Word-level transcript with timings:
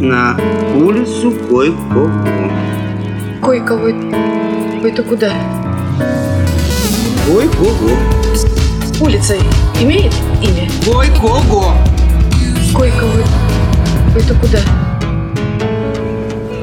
на 0.00 0.36
улицу 0.74 1.32
Койко. 1.48 2.10
Койко, 3.40 3.74
это 4.84 5.02
куда? 5.02 5.32
Койко. 7.26 7.64
Улица 9.00 9.34
имеет 9.80 10.12
имя? 10.42 10.68
Койко. 10.84 11.42
Койко, 12.74 13.06
это 14.16 14.34
куда? 14.34 14.60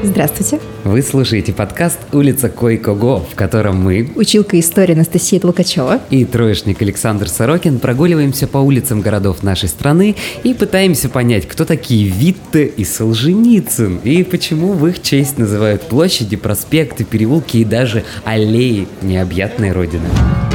Здравствуйте. 0.02 0.58
Вы 0.82 1.00
слушаете 1.00 1.52
подкаст 1.52 1.98
«Улица 2.12 2.48
Койко-Го», 2.48 3.20
в 3.20 3.36
котором 3.36 3.76
мы, 3.76 4.10
училка 4.16 4.58
истории 4.58 4.94
Анастасия 4.94 5.38
Толкачева 5.38 6.00
и 6.10 6.24
троечник 6.24 6.82
Александр 6.82 7.28
Сорокин 7.28 7.78
прогуливаемся 7.78 8.48
по 8.48 8.58
улицам 8.58 9.00
городов 9.00 9.44
нашей 9.44 9.68
страны 9.68 10.16
и 10.42 10.54
пытаемся 10.54 11.08
понять, 11.08 11.46
кто 11.46 11.64
такие 11.64 12.08
Витте 12.08 12.66
и 12.66 12.84
Солженицын, 12.84 13.98
и 13.98 14.24
почему 14.24 14.72
в 14.72 14.88
их 14.88 15.00
честь 15.02 15.38
называют 15.38 15.82
площади, 15.82 16.34
проспекты, 16.34 17.04
переулки 17.04 17.58
и 17.58 17.64
даже 17.64 18.02
аллеи 18.24 18.88
необъятной 19.02 19.70
родины. 19.70 20.08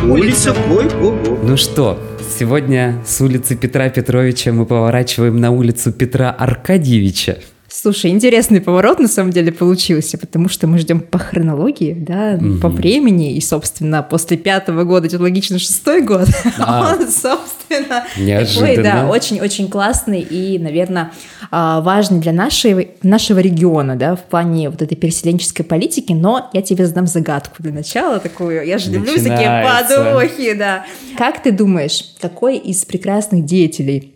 Улица 0.03 0.53
Койко-Го. 0.67 1.39
Ну 1.43 1.55
что, 1.55 1.97
сегодня 2.37 3.01
с 3.07 3.21
улицы 3.21 3.55
Петра 3.55 3.87
Петровича 3.87 4.51
мы 4.51 4.65
поворачиваем 4.65 5.37
на 5.37 5.51
улицу 5.51 5.93
Петра 5.93 6.31
Аркадьевича. 6.31 7.37
Слушай, 7.69 8.11
интересный 8.11 8.61
поворот 8.61 8.99
на 8.99 9.09
самом 9.09 9.31
деле 9.31 9.51
получился, 9.51 10.17
потому 10.17 10.47
что 10.47 10.67
мы 10.67 10.77
ждем 10.77 11.01
по 11.01 11.19
хронологии, 11.19 11.93
да, 11.93 12.39
угу. 12.39 12.59
по 12.59 12.69
времени, 12.69 13.35
и, 13.35 13.41
собственно, 13.41 14.01
после 14.03 14.37
пятого 14.37 14.85
года 14.85 15.07
идет 15.07 15.19
логично 15.19 15.59
шестой 15.59 16.01
год, 16.01 16.27
а 16.59 16.93
он, 16.93 17.07
собственно, 17.09 18.05
Неожиданно. 18.17 18.67
такой, 18.67 18.83
да, 18.83 19.07
очень-очень 19.09 19.69
классный 19.69 20.21
и, 20.21 20.57
наверное, 20.59 21.11
а, 21.51 21.81
важный 21.81 22.19
для 22.21 22.31
нашего, 22.31 22.85
нашего 23.03 23.39
региона, 23.39 23.97
да, 23.97 24.15
в 24.15 24.23
плане 24.23 24.69
вот 24.69 24.81
этой 24.81 24.95
переселенческой 24.95 25.65
политики, 25.65 26.13
но 26.13 26.49
я 26.53 26.61
тебе 26.61 26.85
задам 26.85 27.05
загадку 27.05 27.55
для 27.59 27.73
начала 27.73 28.19
такую, 28.19 28.65
я 28.65 28.77
же 28.77 28.91
люблю 28.91 29.13
такие 29.15 29.65
подвохи, 29.65 30.53
да. 30.53 30.85
Как 31.17 31.43
ты 31.43 31.51
думаешь, 31.51 32.13
какой 32.21 32.57
из 32.57 32.85
прекрасных 32.85 33.43
деятелей 33.43 34.13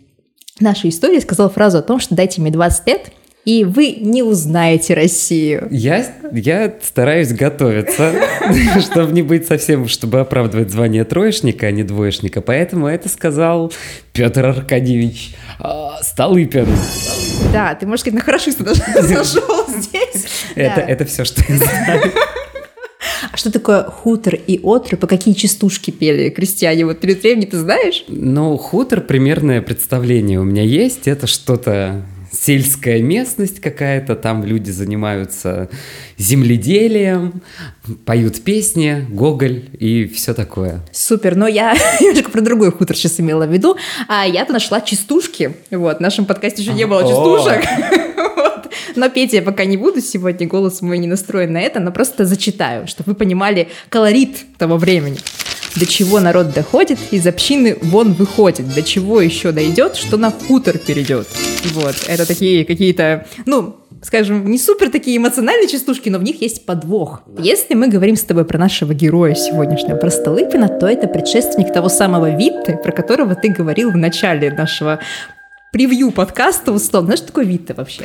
нашей 0.58 0.88
истории 0.88 1.20
сказал 1.20 1.50
фразу 1.50 1.78
о 1.78 1.82
том, 1.82 2.00
что 2.00 2.14
дайте 2.14 2.40
мне 2.40 2.50
20 2.50 2.86
лет, 2.86 3.12
и 3.44 3.64
вы 3.64 3.92
не 3.92 4.22
узнаете 4.22 4.94
Россию. 4.94 5.66
Я, 5.70 6.06
я 6.32 6.72
стараюсь 6.80 7.32
готовиться, 7.32 8.14
чтобы 8.80 9.12
не 9.12 9.22
быть 9.22 9.46
совсем, 9.46 9.88
чтобы 9.88 10.20
оправдывать 10.20 10.70
звание 10.70 11.04
троечника, 11.04 11.66
а 11.66 11.72
не 11.72 11.82
двоечника. 11.82 12.40
Поэтому 12.40 12.86
это 12.86 13.08
сказал 13.08 13.72
Петр 14.12 14.46
Аркадьевич 14.46 15.34
а, 15.58 15.98
Столыпин. 16.02 16.68
Да, 17.52 17.74
ты, 17.74 17.86
можешь 17.86 18.02
сказать, 18.02 18.14
на 18.14 18.24
хорошиста 18.24 18.74
зашел 19.02 19.66
здесь. 19.68 20.26
Это, 20.54 20.80
это 20.80 21.04
все, 21.04 21.24
что 21.24 21.42
я 21.48 21.56
знаю. 21.56 22.12
А 23.32 23.36
что 23.36 23.50
такое 23.50 23.84
хутор 23.84 24.34
и 24.34 24.60
отры? 24.62 24.96
По 24.96 25.06
какие 25.06 25.34
частушки 25.34 25.90
пели 25.90 26.28
крестьяне? 26.28 26.84
Вот 26.84 27.00
перед 27.00 27.22
временем 27.22 27.48
ты 27.48 27.58
знаешь? 27.58 28.04
Ну, 28.08 28.56
хутор, 28.56 29.00
примерное 29.00 29.62
представление 29.62 30.38
у 30.38 30.44
меня 30.44 30.62
есть. 30.62 31.08
Это 31.08 31.26
что-то 31.26 32.02
сельская 32.42 33.00
местность 33.00 33.60
какая-то, 33.60 34.16
там 34.16 34.44
люди 34.44 34.70
занимаются 34.70 35.68
земледелием, 36.18 37.42
поют 38.04 38.42
песни, 38.42 39.06
Гоголь 39.08 39.64
и 39.78 40.06
все 40.06 40.34
такое. 40.34 40.80
Супер, 40.92 41.36
но 41.36 41.46
я 41.46 41.74
немножко 42.00 42.30
про 42.30 42.40
другой 42.40 42.72
хутор 42.72 42.96
сейчас 42.96 43.20
имела 43.20 43.46
в 43.46 43.52
виду, 43.52 43.76
а 44.08 44.26
я-то 44.26 44.52
нашла 44.52 44.80
частушки, 44.80 45.54
вот, 45.70 45.98
в 45.98 46.00
нашем 46.00 46.24
подкасте 46.24 46.62
еще 46.62 46.72
не 46.72 46.86
было 46.86 47.02
частушек, 47.02 47.64
но 48.96 49.08
петь 49.08 49.32
я 49.32 49.42
пока 49.42 49.64
не 49.64 49.76
буду 49.76 50.00
сегодня, 50.00 50.48
голос 50.48 50.82
мой 50.82 50.98
не 50.98 51.06
настроен 51.06 51.52
на 51.52 51.60
это, 51.60 51.78
но 51.78 51.92
просто 51.92 52.24
зачитаю, 52.24 52.88
чтобы 52.88 53.12
вы 53.12 53.14
понимали 53.14 53.68
колорит 53.88 54.38
того 54.58 54.78
времени 54.78 55.18
до 55.76 55.86
чего 55.86 56.20
народ 56.20 56.52
доходит, 56.52 56.98
из 57.10 57.26
общины 57.26 57.78
вон 57.82 58.12
выходит, 58.12 58.72
до 58.74 58.82
чего 58.82 59.20
еще 59.20 59.52
дойдет, 59.52 59.96
что 59.96 60.16
на 60.16 60.30
хутор 60.30 60.78
перейдет. 60.78 61.26
Вот, 61.72 61.94
это 62.06 62.26
такие 62.26 62.64
какие-то, 62.64 63.26
ну, 63.46 63.76
скажем, 64.02 64.50
не 64.50 64.58
супер 64.58 64.90
такие 64.90 65.16
эмоциональные 65.16 65.68
частушки, 65.68 66.08
но 66.08 66.18
в 66.18 66.22
них 66.22 66.42
есть 66.42 66.66
подвох. 66.66 67.22
Если 67.38 67.74
мы 67.74 67.88
говорим 67.88 68.16
с 68.16 68.22
тобой 68.22 68.44
про 68.44 68.58
нашего 68.58 68.92
героя 68.94 69.34
сегодняшнего, 69.34 69.96
про 69.96 70.10
Столыпина, 70.10 70.68
то 70.68 70.86
это 70.86 71.06
предшественник 71.08 71.72
того 71.72 71.88
самого 71.88 72.36
Витте, 72.36 72.78
про 72.82 72.92
которого 72.92 73.34
ты 73.34 73.48
говорил 73.48 73.90
в 73.90 73.96
начале 73.96 74.50
нашего 74.50 74.98
превью 75.72 76.10
подкаста 76.10 76.72
условно. 76.72 77.06
Знаешь, 77.08 77.18
что 77.20 77.28
такое 77.28 77.44
Витте 77.44 77.74
вообще? 77.74 78.04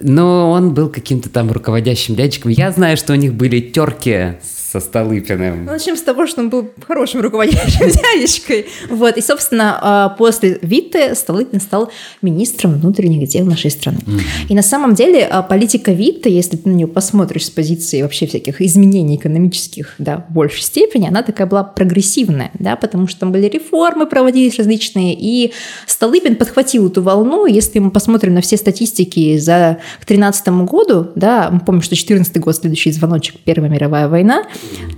Но 0.00 0.50
он 0.50 0.72
был 0.72 0.88
каким-то 0.88 1.28
там 1.28 1.52
руководящим 1.52 2.14
дядечком. 2.14 2.50
Я 2.50 2.72
знаю, 2.72 2.96
что 2.96 3.12
у 3.12 3.16
них 3.16 3.34
были 3.34 3.60
терки 3.60 4.34
с 4.42 4.63
со 4.74 4.80
Столыпиным. 4.80 5.66
Ну, 5.66 5.72
начнем 5.72 5.96
с 5.96 6.02
того, 6.02 6.26
что 6.26 6.40
он 6.40 6.50
был 6.50 6.68
хорошим 6.84 7.20
руководящим 7.20 7.88
дядечкой. 8.14 8.66
Вот, 8.90 9.16
и, 9.16 9.20
собственно, 9.20 9.78
а, 9.80 10.08
после 10.08 10.58
Витте 10.62 11.14
Столыпин 11.14 11.60
стал 11.60 11.92
министром 12.22 12.80
внутренних 12.80 13.28
дел 13.28 13.46
нашей 13.46 13.70
страны. 13.70 13.98
Mm. 14.04 14.20
И 14.48 14.54
на 14.54 14.62
самом 14.62 14.96
деле 14.96 15.26
а, 15.26 15.42
политика 15.42 15.92
Витте, 15.92 16.28
если 16.28 16.56
ты 16.56 16.68
на 16.68 16.74
нее 16.74 16.88
посмотришь 16.88 17.46
с 17.46 17.50
позиции 17.50 18.02
вообще 18.02 18.26
всяких 18.26 18.60
изменений 18.60 19.14
экономических, 19.14 19.94
да, 19.98 20.26
в 20.28 20.32
большей 20.32 20.62
степени, 20.62 21.06
она 21.06 21.22
такая 21.22 21.46
была 21.46 21.62
прогрессивная, 21.62 22.50
да, 22.58 22.74
потому 22.74 23.06
что 23.06 23.20
там 23.20 23.30
были 23.30 23.46
реформы 23.46 24.06
проводились 24.06 24.58
различные, 24.58 25.14
и 25.16 25.52
Столыпин 25.86 26.34
подхватил 26.34 26.88
эту 26.88 27.00
волну. 27.00 27.46
Если 27.46 27.78
мы 27.78 27.92
посмотрим 27.92 28.34
на 28.34 28.40
все 28.40 28.56
статистики 28.56 29.38
за 29.38 29.78
к 30.00 30.06
2013 30.06 30.48
году, 30.68 31.12
да, 31.14 31.50
мы 31.52 31.60
помним, 31.60 31.82
что 31.82 31.94
14 31.94 32.40
год, 32.40 32.56
следующий 32.56 32.90
звоночек, 32.90 33.36
Первая 33.44 33.70
мировая 33.70 34.08
война, 34.08 34.42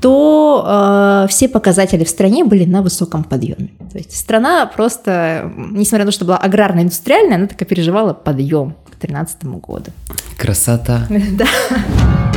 то 0.00 1.24
э, 1.24 1.28
все 1.28 1.48
показатели 1.48 2.04
в 2.04 2.08
стране 2.08 2.44
были 2.44 2.64
на 2.64 2.82
высоком 2.82 3.24
подъеме. 3.24 3.70
То 3.92 3.98
есть 3.98 4.16
страна 4.16 4.66
просто, 4.66 5.52
несмотря 5.56 6.04
на 6.04 6.10
то, 6.10 6.14
что 6.14 6.24
была 6.24 6.38
аграрно-индустриальная, 6.38 7.36
она 7.36 7.46
так 7.46 7.60
и 7.62 7.64
переживала 7.64 8.12
подъем 8.12 8.72
к 8.84 8.98
2013 9.00 9.44
году. 9.44 9.90
Красота. 10.36 11.06
Да. 11.36 11.46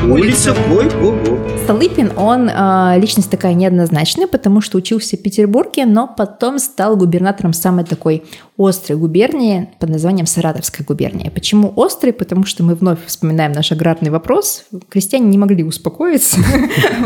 Улица 0.08 0.56
Койко. 0.68 1.60
Столыпин, 1.64 2.14
он 2.16 2.50
э, 2.50 3.00
личность 3.00 3.30
такая 3.30 3.54
неоднозначная, 3.54 4.28
потому 4.28 4.62
что 4.62 4.78
учился 4.78 5.18
в 5.18 5.22
Петербурге, 5.22 5.86
но 5.86 6.08
потом 6.08 6.58
стал 6.58 6.96
губернатором 6.96 7.54
самой 7.54 7.86
такой 7.86 8.24
острой 8.58 8.98
губернии 8.98 9.70
под 9.80 9.90
названием 9.90 10.26
Саратовская 10.26 10.86
губерния. 10.86 11.30
Почему 11.32 11.72
острый? 11.76 12.12
Потому 12.12 12.46
что 12.46 12.64
мы 12.64 12.76
вновь 12.76 13.00
вспоминаем 13.06 13.52
наш 13.52 13.72
аграрный 13.72 14.10
вопрос. 14.10 14.66
Крестьяне 14.90 15.28
не 15.28 15.38
могли 15.38 15.64
успокоиться. 15.64 16.40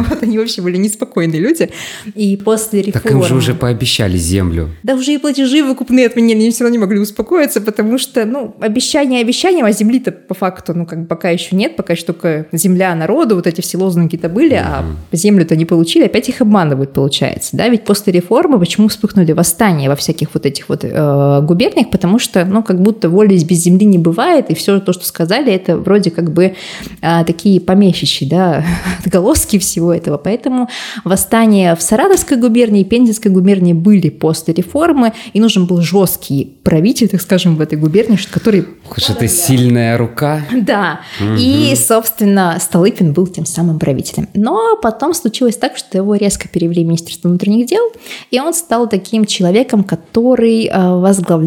Вот 0.09 0.23
они 0.23 0.39
вообще 0.39 0.61
были 0.61 0.77
неспокойные 0.77 1.39
люди. 1.39 1.69
И 2.15 2.35
после 2.37 2.81
реформы... 2.81 3.03
Так 3.03 3.11
им 3.11 3.23
же 3.23 3.35
уже 3.35 3.53
пообещали 3.53 4.17
землю. 4.17 4.69
Да 4.83 4.95
уже 4.95 5.13
и 5.13 5.17
платежи 5.17 5.63
выкупные 5.63 6.07
отменили, 6.07 6.39
они 6.41 6.51
все 6.51 6.63
равно 6.63 6.73
не 6.73 6.79
могли 6.79 6.99
успокоиться, 6.99 7.61
потому 7.61 7.97
что, 7.97 8.25
ну, 8.25 8.55
обещание 8.59 9.21
обещанием, 9.21 9.65
а 9.65 9.71
земли-то 9.71 10.11
по 10.11 10.33
факту, 10.33 10.73
ну, 10.73 10.85
как 10.85 11.07
пока 11.07 11.29
еще 11.29 11.55
нет, 11.55 11.75
пока 11.75 11.93
еще 11.93 12.05
только 12.05 12.47
земля 12.51 12.82
народу, 12.95 13.35
вот 13.35 13.47
эти 13.47 13.61
все 13.61 13.77
лозунги-то 13.77 14.29
были, 14.29 14.55
а 14.55 14.83
землю-то 15.11 15.55
не 15.55 15.65
получили, 15.65 16.05
опять 16.05 16.29
их 16.29 16.41
обманывают, 16.41 16.93
получается, 16.93 17.57
да, 17.57 17.67
ведь 17.67 17.83
после 17.85 18.13
реформы 18.13 18.59
почему 18.59 18.87
вспыхнули 18.87 19.31
восстания 19.31 19.89
во 19.89 19.95
всяких 19.95 20.29
вот 20.33 20.45
этих 20.45 20.69
вот 20.69 20.83
э, 20.83 21.41
губерниях, 21.41 21.89
потому 21.89 22.19
что, 22.19 22.45
ну, 22.45 22.63
как 22.63 22.81
будто 22.81 23.09
воли 23.09 23.37
без 23.43 23.59
земли 23.59 23.85
не 23.85 23.97
бывает, 23.97 24.49
и 24.49 24.55
все 24.55 24.79
то, 24.79 24.93
что 24.93 25.05
сказали, 25.05 25.51
это 25.51 25.77
вроде 25.77 26.11
как 26.11 26.31
бы 26.31 26.55
а, 27.01 27.23
такие 27.23 27.59
помещичьи, 27.59 28.27
да, 28.27 28.63
отголоски 29.05 29.59
всего 29.59 29.93
этого. 29.93 30.17
Поэтому 30.17 30.69
восстания 31.03 31.75
в 31.75 31.81
Саратовской 31.81 32.37
губернии 32.37 32.81
и 32.81 32.85
Пензенской 32.85 33.31
губернии 33.31 33.73
были 33.73 34.09
после 34.09 34.53
реформы, 34.53 35.13
и 35.33 35.39
нужен 35.39 35.65
был 35.65 35.81
жесткий 35.81 36.55
правитель, 36.63 37.09
так 37.09 37.21
скажем, 37.21 37.55
в 37.55 37.61
этой 37.61 37.77
губернии, 37.77 38.17
который... 38.31 38.65
Хоть 38.85 39.09
это 39.09 39.27
сильная 39.27 39.97
рука. 39.97 40.41
Да. 40.51 41.01
Угу. 41.19 41.35
И, 41.37 41.73
собственно, 41.75 42.57
Столыпин 42.73 43.13
был 43.13 43.27
тем 43.27 43.45
самым 43.45 43.77
правителем. 43.77 44.29
Но 44.33 44.77
потом 44.81 45.13
случилось 45.13 45.57
так, 45.57 45.77
что 45.77 45.95
его 45.95 46.15
резко 46.15 46.49
перевели 46.49 46.83
в 46.83 46.87
Министерство 46.87 47.27
внутренних 47.27 47.67
дел, 47.67 47.91
и 48.31 48.39
он 48.39 48.51
стал 48.51 48.89
таким 48.89 49.25
человеком, 49.25 49.83
который 49.83 50.71
возглавлял 50.73 51.03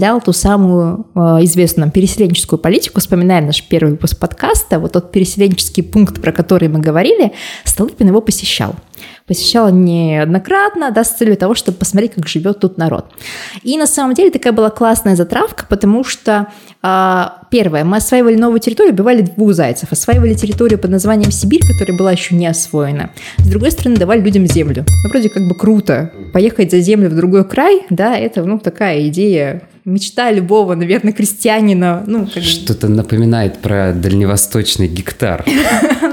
возглавлял 0.07 0.21
ту 0.21 0.33
самую 0.33 1.07
э, 1.15 1.19
известную 1.45 1.87
нам 1.87 1.91
переселенческую 1.91 2.59
политику. 2.59 3.01
Вспоминаем 3.01 3.47
наш 3.47 3.63
первый 3.63 3.91
выпуск 3.91 4.19
подкаста. 4.19 4.79
Вот 4.79 4.93
тот 4.93 5.11
переселенческий 5.11 5.83
пункт, 5.83 6.21
про 6.21 6.31
который 6.31 6.69
мы 6.69 6.79
говорили, 6.79 7.33
Столыпин 7.65 8.09
его 8.09 8.21
посещал 8.21 8.77
посещала 9.27 9.69
неоднократно, 9.69 10.91
да, 10.91 11.05
с 11.05 11.15
целью 11.15 11.37
того, 11.37 11.55
чтобы 11.55 11.79
посмотреть, 11.79 12.15
как 12.15 12.29
живет 12.29 12.61
тут 12.61 12.79
народ. 12.79 13.07
И 13.63 13.77
на 13.77 13.87
самом 13.87 14.15
деле 14.15 14.31
такая 14.31 14.53
была 14.53 14.71
классная 14.71 15.17
затравка, 15.17 15.67
потому 15.69 16.05
что 16.05 16.49
э, 16.83 17.25
первое, 17.51 17.85
мы 17.85 17.97
осваивали 17.97 18.37
новую 18.37 18.61
территорию, 18.61 18.95
убивали 18.95 19.23
двух 19.23 19.53
зайцев, 19.53 19.91
осваивали 19.91 20.35
территорию 20.35 20.79
под 20.79 20.91
названием 20.91 21.33
Сибирь, 21.33 21.63
которая 21.67 21.99
была 21.99 22.13
еще 22.13 22.35
не 22.35 22.47
освоена. 22.47 23.11
С 23.39 23.49
другой 23.49 23.73
стороны, 23.73 23.97
давали 23.97 24.21
людям 24.21 24.47
землю. 24.47 24.85
Ну, 24.87 25.11
вроде 25.11 25.29
как 25.29 25.47
бы 25.49 25.55
круто. 25.55 26.13
Поехать 26.33 26.71
за 26.71 26.81
землю 26.81 27.11
в 27.11 27.17
другой 27.17 27.45
край, 27.45 27.83
да, 27.91 28.17
это, 28.17 28.45
ну, 28.45 28.59
такая 28.59 29.09
идея 29.09 29.63
мечта 29.87 30.33
любого, 30.33 30.75
наверное, 30.75 31.13
крестьянина. 31.13 32.03
Ну, 32.07 32.27
как 32.27 32.43
Что-то 32.43 32.89
напоминает 32.89 33.59
про 33.59 33.93
дальневосточный 33.95 34.89
гектар. 34.89 35.45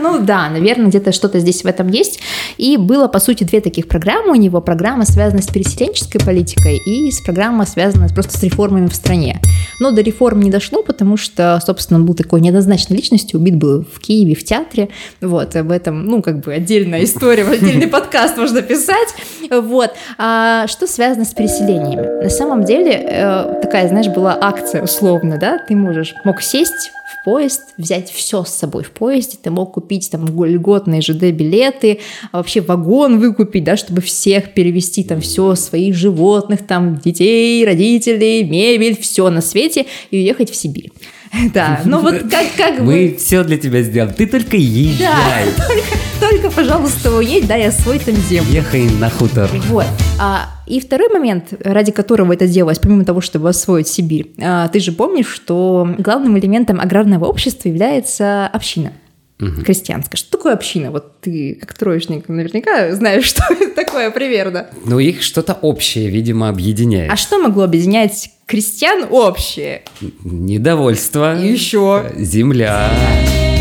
Ну 0.04 0.20
да, 0.20 0.50
наверное, 0.50 0.88
где-то 0.88 1.14
что-то 1.14 1.40
здесь 1.40 1.64
в 1.64 1.66
этом 1.66 1.88
есть. 1.88 2.20
И 2.58 2.76
было, 2.76 3.08
по 3.08 3.20
сути, 3.20 3.46
две 3.46 3.62
таких 3.62 3.88
программы 3.88 4.32
у 4.32 4.36
него. 4.36 4.60
Программа 4.60 5.06
связана 5.06 5.42
с 5.42 5.48
переселенческой 5.48 6.20
политикой 6.20 6.78
и 6.86 7.10
с 7.10 7.22
программа 7.22 7.66
связана 7.66 8.10
просто 8.10 8.38
с 8.38 8.44
реформами 8.44 8.88
в 8.88 8.96
стране. 8.96 9.40
Но 9.80 9.92
до 9.92 10.02
реформ 10.02 10.42
не 10.42 10.52
дошло, 10.52 10.84
потому 10.84 11.16
что, 11.16 11.60
собственно, 11.66 12.02
он 12.02 12.06
был 12.06 12.16
такой 12.16 12.42
неоднозначной 12.42 12.98
личностью, 12.98 13.40
убит 13.40 13.56
был 13.56 13.86
в 13.86 14.00
Киеве, 14.02 14.36
в 14.36 14.44
театре. 14.44 14.90
Вот, 15.22 15.56
об 15.56 15.72
этом, 15.72 16.06
ну, 16.06 16.22
как 16.22 16.42
бы 16.42 16.54
отдельная 16.54 17.04
история, 17.06 17.44
отдельный 17.50 17.88
подкаст 17.88 18.38
можно 18.38 18.62
писать. 18.62 19.16
Вот. 19.50 19.92
А 20.18 20.68
что 20.68 20.86
связано 20.86 21.24
с 21.24 21.34
переселениями? 21.34 22.24
На 22.24 22.30
самом 22.30 22.66
деле, 22.66 22.92
э, 22.92 23.63
такая, 23.64 23.88
знаешь, 23.88 24.10
была 24.10 24.38
акция 24.40 24.84
условно, 24.84 25.38
да, 25.38 25.58
ты 25.58 25.76
можешь, 25.76 26.14
мог 26.26 26.42
сесть 26.42 26.92
в 27.06 27.24
поезд, 27.24 27.62
взять 27.78 28.12
все 28.12 28.44
с 28.44 28.50
собой 28.50 28.84
в 28.84 28.92
поезде, 28.92 29.38
ты 29.42 29.50
мог 29.52 29.74
купить 29.74 30.12
там 30.12 30.26
льготные 30.26 31.00
ЖД-билеты, 31.00 32.00
а 32.34 32.38
вообще 32.38 32.60
вагон 32.60 33.20
выкупить, 33.20 33.64
да, 33.64 33.78
чтобы 33.78 34.02
всех 34.02 34.54
перевести 34.54 35.04
там 35.06 35.22
все, 35.22 35.56
своих 35.56 35.96
животных, 35.96 36.68
там 36.68 36.98
детей, 36.98 37.66
родителей, 37.66 38.44
мебель, 38.44 38.98
все 39.00 39.30
на 39.30 39.40
свете 39.40 39.86
и 40.12 40.18
уехать 40.18 40.52
в 40.52 40.56
Сибирь. 40.56 40.92
Да, 41.54 41.82
ну 41.86 42.00
вот 42.00 42.16
как, 42.30 42.46
как 42.56 42.78
бы... 42.78 42.84
Мы 42.84 43.16
все 43.18 43.44
для 43.44 43.58
тебя 43.58 43.82
сделаем. 43.82 44.14
Ты 44.14 44.28
только 44.28 44.52
Да, 44.52 44.58
езжай. 44.58 45.46
только, 45.58 45.93
только, 46.34 46.50
пожалуйста, 46.50 47.12
уедь, 47.12 47.46
да, 47.48 47.56
я 47.56 47.72
свой 47.72 48.00
там 48.00 48.16
землю. 48.16 48.52
Ехай 48.52 48.90
на 49.00 49.10
хутор. 49.10 49.48
Вот. 49.68 49.86
А, 50.20 50.48
и 50.66 50.80
второй 50.80 51.10
момент, 51.10 51.54
ради 51.64 51.92
которого 51.92 52.34
это 52.34 52.48
делалось, 52.48 52.80
помимо 52.80 53.06
того, 53.06 53.22
чтобы 53.22 53.50
освоить 53.50 53.88
Сибирь, 53.88 54.32
а, 54.42 54.68
ты 54.68 54.80
же 54.80 54.94
помнишь, 54.94 55.28
что 55.28 55.88
главным 56.00 56.40
элементом 56.40 56.80
аграрного 56.80 57.26
общества 57.26 57.70
является 57.70 58.48
община 58.48 58.94
крестьянская. 59.66 60.18
Что 60.18 60.38
такое 60.38 60.54
община? 60.54 60.90
Вот 60.90 61.20
ты, 61.20 61.56
как 61.60 61.74
троечник, 61.74 62.30
наверняка 62.30 62.94
знаешь, 62.94 63.26
что 63.26 63.44
это 63.50 63.76
такое 63.76 64.10
примерно. 64.10 64.68
Но 64.86 65.00
их 65.00 65.22
что-то 65.22 65.54
общее, 65.54 66.10
видимо, 66.10 66.48
объединяет. 66.48 67.12
А 67.12 67.18
что 67.18 67.40
могло 67.40 67.64
объединять 67.64 68.32
крестьян 68.46 69.06
общее? 69.12 69.84
Недовольство. 70.24 71.40
И 71.40 71.52
еще. 71.52 72.12
Земля. 72.16 72.90
Какая 72.90 73.53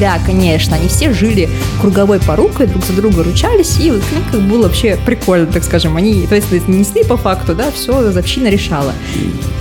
Земля, 0.00 0.18
конечно. 0.24 0.76
Они 0.76 0.88
все 0.88 1.12
жили 1.12 1.46
круговой 1.82 2.20
порукой, 2.20 2.66
друг 2.66 2.82
за 2.86 2.94
друга 2.94 3.22
ручались, 3.22 3.78
и 3.80 3.90
вот 3.90 4.00
как 4.32 4.40
было 4.40 4.62
вообще 4.62 4.96
прикольно, 5.04 5.46
так 5.46 5.62
скажем. 5.62 5.94
Они 5.98 6.24
ответственность 6.24 6.68
не 6.68 6.78
несли 6.78 7.04
по 7.04 7.18
факту, 7.18 7.54
да, 7.54 7.70
все 7.70 8.08
община 8.18 8.48
решала. 8.48 8.92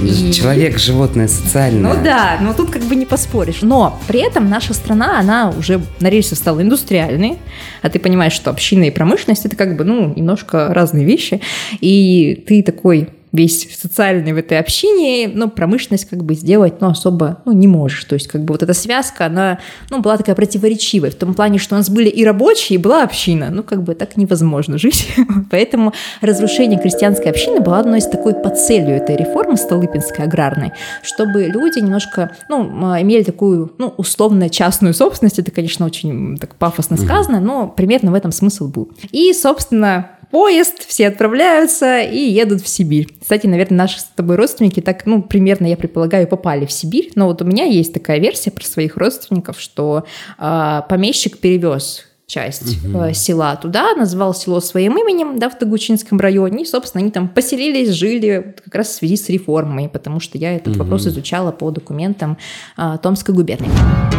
И- 0.01 0.31
Человек, 0.31 0.79
животное, 0.79 1.27
социальное. 1.27 1.93
Ну 1.93 2.01
да, 2.01 2.37
но 2.39 2.53
тут 2.53 2.69
как 2.69 2.83
бы 2.83 2.95
не 2.95 3.05
поспоришь. 3.05 3.57
Но 3.63 3.99
при 4.07 4.21
этом 4.25 4.49
наша 4.49 4.73
страна, 4.73 5.19
она 5.19 5.49
уже 5.57 5.81
на 5.99 6.07
рельсы 6.09 6.35
стала 6.35 6.61
индустриальной, 6.61 7.37
а 7.81 7.89
ты 7.89 7.99
понимаешь, 7.99 8.31
что 8.33 8.49
община 8.49 8.85
и 8.85 8.91
промышленность 8.91 9.45
это 9.45 9.57
как 9.57 9.75
бы, 9.75 9.83
ну, 9.83 10.13
немножко 10.15 10.73
разные 10.73 11.03
вещи, 11.03 11.41
и 11.81 12.41
ты 12.47 12.63
такой 12.63 13.09
весь 13.31 13.67
социальный 13.77 14.33
в 14.33 14.37
этой 14.37 14.59
общине, 14.59 15.31
но 15.33 15.49
промышленность 15.49 16.09
как 16.09 16.23
бы 16.23 16.33
сделать, 16.33 16.81
ну, 16.81 16.89
особо, 16.89 17.41
ну, 17.45 17.51
не 17.51 17.67
можешь. 17.67 18.03
То 18.05 18.13
есть, 18.13 18.27
как 18.27 18.43
бы 18.43 18.53
вот 18.53 18.63
эта 18.63 18.73
связка, 18.73 19.27
она, 19.27 19.59
ну, 19.89 20.01
была 20.01 20.17
такая 20.17 20.35
противоречивая, 20.35 21.11
в 21.11 21.15
том 21.15 21.33
плане, 21.33 21.59
что 21.59 21.75
у 21.75 21.77
нас 21.77 21.89
были 21.89 22.09
и 22.09 22.25
рабочие, 22.25 22.79
и 22.79 22.81
была 22.81 23.03
община. 23.03 23.49
Ну, 23.51 23.63
как 23.63 23.83
бы 23.83 23.93
так 23.93 24.17
невозможно 24.17 24.77
жить. 24.77 25.07
Поэтому 25.51 25.93
разрушение 26.21 26.79
крестьянской 26.79 27.29
общины 27.31 27.59
было 27.59 27.79
одной 27.79 27.99
из 27.99 28.07
такой 28.07 28.33
под 28.33 28.57
целью 28.57 28.95
этой 28.95 29.15
реформы 29.15 29.57
Столыпинской 29.57 30.25
аграрной, 30.25 30.71
чтобы 31.03 31.45
люди 31.45 31.79
немножко, 31.79 32.31
ну, 32.49 32.63
имели 32.99 33.23
такую, 33.23 33.73
ну, 33.77 33.93
условно 33.97 34.49
частную 34.49 34.93
собственность. 34.93 35.39
Это, 35.39 35.51
конечно, 35.51 35.85
очень 35.85 36.37
так 36.37 36.55
пафосно 36.55 36.97
сказано, 36.97 37.39
но 37.39 37.67
примерно 37.67 38.11
в 38.11 38.15
этом 38.15 38.31
смысл 38.31 38.67
был. 38.67 38.89
И, 39.11 39.33
собственно, 39.33 40.11
поезд, 40.31 40.87
все 40.87 41.07
отправляются 41.07 42.01
и 42.01 42.17
едут 42.17 42.61
в 42.61 42.67
Сибирь. 42.67 43.07
Кстати, 43.21 43.47
наверное, 43.47 43.79
наши 43.79 43.99
с 43.99 44.03
тобой 44.03 44.35
родственники 44.35 44.79
так, 44.79 45.05
ну, 45.05 45.21
примерно, 45.21 45.67
я 45.67 45.77
предполагаю, 45.77 46.27
попали 46.27 46.65
в 46.65 46.71
Сибирь. 46.71 47.11
Но 47.15 47.27
вот 47.27 47.41
у 47.41 47.45
меня 47.45 47.65
есть 47.65 47.93
такая 47.93 48.19
версия 48.19 48.51
про 48.51 48.63
своих 48.63 48.97
родственников, 48.97 49.59
что 49.59 50.05
а, 50.37 50.81
помещик 50.83 51.39
перевез 51.39 52.05
часть 52.29 52.77
э, 52.85 53.13
села 53.13 53.55
туда, 53.55 53.95
назвал 53.95 54.35
село 54.35 54.61
своим 54.61 54.97
именем, 54.99 55.39
да, 55.39 55.49
в 55.49 55.57
Тагучинском 55.57 56.19
районе, 56.19 56.61
и, 56.61 56.65
собственно, 56.65 57.01
они 57.01 57.11
там 57.11 57.27
поселились, 57.27 57.89
жили 57.89 58.55
как 58.63 58.75
раз 58.75 58.89
в 58.89 58.91
связи 58.93 59.17
с 59.17 59.29
реформой, 59.29 59.89
потому 59.89 60.19
что 60.19 60.37
я 60.37 60.55
этот 60.55 60.77
вопрос 60.77 61.07
изучала 61.07 61.51
по 61.51 61.71
документам 61.71 62.37
а, 62.77 62.97
Томской 62.97 63.33
губернии. 63.33 63.71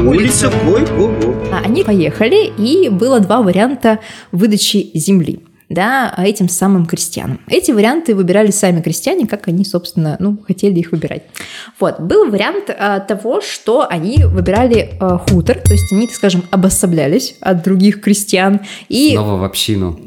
Улица 0.04 0.50
Гой-Го-Го. 0.66 1.34
А 1.52 1.60
Они 1.64 1.84
поехали, 1.84 2.52
и 2.58 2.88
было 2.88 3.20
два 3.20 3.42
варианта 3.42 4.00
выдачи 4.32 4.90
земли 4.94 5.40
да, 5.70 6.12
этим 6.19 6.49
самым 6.49 6.84
крестьянам. 6.84 7.40
Эти 7.46 7.70
варианты 7.70 8.14
выбирали 8.14 8.50
сами 8.50 8.82
крестьяне, 8.82 9.26
как 9.26 9.46
они, 9.49 9.64
собственно, 9.64 10.17
ну, 10.19 10.37
хотели 10.46 10.81
их 10.81 10.90
выбирать. 10.90 11.22
Вот, 11.78 12.00
был 12.00 12.28
вариант 12.28 12.70
а, 12.76 12.99
того, 12.99 13.40
что 13.40 13.87
они 13.88 14.25
выбирали 14.25 14.90
а, 15.00 15.19
хутор, 15.19 15.58
то 15.61 15.72
есть 15.72 15.93
они, 15.93 16.08
так 16.08 16.17
скажем, 16.17 16.43
обособлялись 16.50 17.37
от 17.40 17.62
других 17.62 18.00
крестьян, 18.00 18.61
и 18.88 19.12
Снова 19.12 19.37
в 19.37 19.44
общину. 19.44 19.99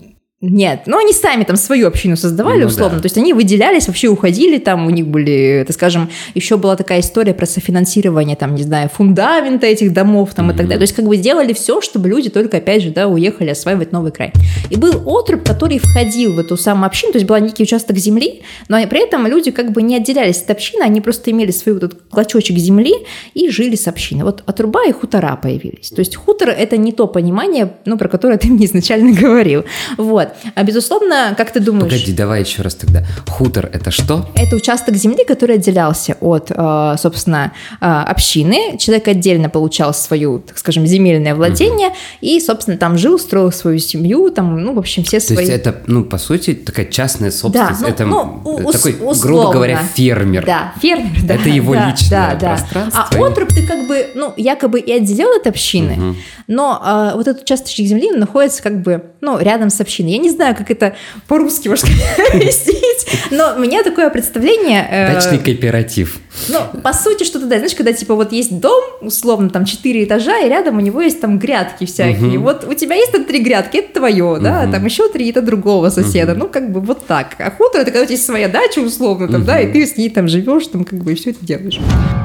Нет, 0.45 0.81
ну 0.87 0.97
они 0.97 1.13
сами 1.13 1.45
там 1.45 1.55
свою 1.55 1.87
общину 1.87 2.17
создавали 2.17 2.63
Ну 2.63 2.67
условно, 2.67 2.97
да. 2.97 3.03
то 3.03 3.05
есть 3.05 3.17
они 3.17 3.31
выделялись, 3.31 3.87
вообще 3.87 4.09
уходили, 4.09 4.57
там 4.57 4.85
у 4.85 4.89
них 4.89 5.07
были, 5.07 5.63
так 5.65 5.73
скажем, 5.73 6.09
еще 6.33 6.57
была 6.57 6.75
такая 6.75 6.99
история 6.99 7.33
про 7.33 7.45
софинансирование, 7.45 8.35
там, 8.35 8.53
не 8.53 8.63
знаю, 8.63 8.89
фундамента 8.89 9.67
этих 9.67 9.93
домов 9.93 10.33
там 10.35 10.51
и 10.51 10.53
так 10.53 10.65
далее. 10.65 10.79
То 10.79 10.81
есть 10.81 10.95
как 10.95 11.05
бы 11.05 11.15
сделали 11.15 11.53
все, 11.53 11.79
чтобы 11.79 12.09
люди 12.09 12.29
только, 12.29 12.57
опять 12.57 12.83
же, 12.83 12.89
да, 12.89 13.07
уехали 13.07 13.51
осваивать 13.51 13.93
новый 13.93 14.11
край. 14.11 14.33
И 14.69 14.75
был 14.75 14.91
отруб, 15.05 15.47
который 15.47 15.79
входил 15.79 16.33
в 16.33 16.39
эту 16.39 16.57
самую 16.57 16.87
общину, 16.87 17.13
то 17.13 17.19
есть 17.19 17.25
был 17.25 17.37
некий 17.37 17.63
участок 17.63 17.95
земли, 17.95 18.41
но 18.67 18.85
при 18.87 19.01
этом 19.01 19.25
люди 19.27 19.49
как 19.49 19.71
бы 19.71 19.81
не 19.81 19.95
отделялись 19.95 20.41
от 20.41 20.51
общины, 20.51 20.83
они 20.83 20.99
просто 20.99 21.31
имели 21.31 21.51
свой 21.51 21.75
вот 21.75 21.83
этот 21.83 22.01
клочочек 22.09 22.57
земли 22.57 22.93
и 23.33 23.49
жили 23.49 23.77
с 23.77 23.87
общиной. 23.87 24.25
Вот 24.25 24.43
от 24.45 24.57
труба 24.57 24.83
и 24.89 24.91
хутора 24.91 25.39
появились. 25.41 25.89
То 25.91 25.99
есть 25.99 26.17
хутор– 26.17 26.49
это 26.57 26.75
не 26.75 26.91
то 26.91 27.07
понимание, 27.07 27.71
ну, 27.85 27.97
про 27.97 28.09
которое 28.09 28.37
ты 28.37 28.49
мне 28.49 28.65
изначально 28.65 29.17
говорил. 29.17 29.63
Вот. 29.97 30.32
А 30.55 30.63
безусловно, 30.63 31.33
как 31.37 31.51
ты 31.51 31.59
думаешь... 31.59 31.91
Погоди, 31.91 32.13
давай 32.13 32.41
еще 32.41 32.61
раз 32.61 32.75
тогда. 32.75 33.03
Хутор 33.27 33.69
это 33.71 33.91
что? 33.91 34.29
Это 34.35 34.55
участок 34.55 34.95
земли, 34.95 35.23
который 35.25 35.55
отделялся 35.55 36.15
от, 36.21 36.51
э, 36.51 36.95
собственно, 36.97 37.51
э, 37.81 37.85
общины. 37.85 38.77
Человек 38.77 39.07
отдельно 39.07 39.49
получал 39.49 39.93
свою, 39.93 40.39
так 40.39 40.57
скажем, 40.57 40.85
земельное 40.85 41.35
владение 41.35 41.91
и, 42.21 42.39
собственно, 42.39 42.77
там 42.77 42.97
жил, 42.97 43.19
строил 43.19 43.51
свою 43.51 43.79
семью, 43.79 44.29
там, 44.31 44.61
ну, 44.61 44.73
в 44.73 44.79
общем, 44.79 45.03
все 45.03 45.19
То 45.19 45.33
свои... 45.33 45.45
есть 45.45 45.51
это, 45.57 45.81
ну, 45.87 46.03
по 46.03 46.17
сути, 46.17 46.53
такая 46.53 46.85
частная 46.85 47.31
собственность. 47.31 47.81
ну, 47.81 47.87
это 47.87 48.05
ну, 48.05 48.71
такой, 48.71 48.93
ус- 48.99 49.19
грубо 49.21 49.39
условно. 49.39 49.53
говоря, 49.53 49.79
фермер. 49.95 50.45
Да, 50.45 50.73
фермер, 50.81 51.23
да. 51.23 51.33
Это 51.35 51.49
его 51.49 51.73
да, 51.73 51.89
личное 51.89 52.09
да, 52.09 52.35
да. 52.35 52.47
пространство 52.55 53.07
А 53.11 53.17
и- 53.17 53.21
отруб 53.21 53.49
ты 53.49 53.65
как 53.67 53.87
бы, 53.87 54.07
ну, 54.15 54.33
якобы 54.37 54.79
и 54.79 54.91
отделил 54.91 55.29
от 55.39 55.47
общины, 55.47 56.15
но 56.47 56.79
а, 56.81 57.15
вот 57.15 57.27
этот 57.27 57.43
участочек 57.43 57.85
земли 57.87 58.11
находится 58.11 58.61
как 58.63 58.81
бы, 58.81 59.03
ну, 59.21 59.39
рядом 59.39 59.69
с 59.69 59.79
общиной. 59.81 60.11
Я 60.11 60.17
не 60.23 60.29
знаю, 60.31 60.55
как 60.55 60.71
это 60.71 60.95
по-русски 61.27 61.67
можно 61.67 61.89
объяснить, 62.33 63.07
но 63.31 63.53
у 63.55 63.59
меня 63.59 63.83
такое 63.83 64.09
представление... 64.09 64.87
э, 64.89 65.13
Дачный 65.13 65.37
кооператив. 65.39 66.17
ну, 66.49 66.81
по 66.81 66.93
сути, 66.93 67.23
что-то 67.23 67.45
да, 67.45 67.57
знаешь, 67.57 67.75
когда 67.75 67.93
типа 67.93 68.15
вот 68.15 68.31
есть 68.31 68.59
дом, 68.59 68.83
условно, 69.01 69.49
там 69.49 69.65
четыре 69.65 70.03
этажа, 70.05 70.39
и 70.39 70.49
рядом 70.49 70.77
у 70.77 70.81
него 70.81 71.01
есть 71.01 71.21
там 71.21 71.37
грядки 71.37 71.85
всякие. 71.85 72.39
Вот 72.39 72.63
у 72.67 72.73
тебя 72.73 72.95
есть 72.95 73.11
там 73.11 73.25
три 73.25 73.39
грядки, 73.39 73.77
это 73.77 73.99
твое, 73.99 74.39
да, 74.41 74.67
там 74.71 74.83
еще 74.85 75.09
три 75.09 75.29
это 75.29 75.41
другого 75.41 75.89
соседа. 75.89 76.33
Ну, 76.33 76.47
как 76.47 76.71
бы 76.71 76.79
вот 76.79 77.05
так. 77.05 77.35
А 77.39 77.51
хутор 77.51 77.81
это 77.81 77.91
когда 77.91 78.01
у 78.01 78.05
тебя 78.05 78.13
есть 78.15 78.25
своя 78.25 78.47
дача, 78.47 78.79
условно, 78.79 79.27
там, 79.27 79.45
да, 79.45 79.59
и 79.59 79.71
ты 79.71 79.85
с 79.85 79.97
ней 79.97 80.09
там 80.09 80.27
живешь, 80.27 80.67
там, 80.67 80.83
как 80.85 80.99
бы, 80.99 81.11
и 81.11 81.15
все 81.15 81.31
это 81.31 81.45
делаешь. 81.45 81.79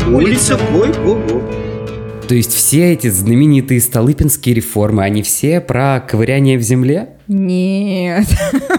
Улица 0.06 0.58
Гой-Го-Го. 0.72 1.67
То 2.28 2.34
есть 2.34 2.52
все 2.52 2.92
эти 2.92 3.08
знаменитые 3.08 3.80
столыпинские 3.80 4.54
реформы, 4.54 5.02
они 5.02 5.22
все 5.22 5.62
про 5.62 5.98
ковыряние 6.00 6.58
в 6.58 6.62
земле? 6.62 7.14
Нет. 7.26 8.26